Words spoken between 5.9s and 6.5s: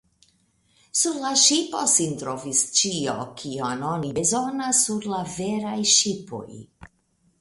ŝipoj.